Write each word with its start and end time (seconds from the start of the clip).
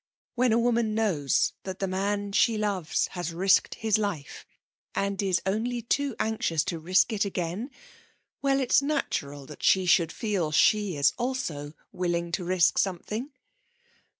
When 0.33 0.51
a 0.51 0.57
woman 0.57 0.95
knows 0.95 1.53
that 1.61 1.77
the 1.77 1.85
man 1.87 2.31
she 2.31 2.57
loves 2.57 3.05
has 3.09 3.31
risked 3.35 3.75
his 3.75 3.99
life, 3.99 4.47
and 4.95 5.21
is 5.21 5.43
only 5.45 5.83
too 5.83 6.15
anxious 6.19 6.63
to 6.65 6.79
risk 6.79 7.13
it 7.13 7.23
again 7.23 7.69
well, 8.41 8.59
it's 8.59 8.81
natural 8.81 9.45
that 9.45 9.61
she 9.61 9.85
should 9.85 10.11
feel 10.11 10.51
she 10.51 10.95
is 10.97 11.13
also 11.19 11.73
willing 11.91 12.31
to 12.31 12.43
risk 12.43 12.79
something. 12.79 13.31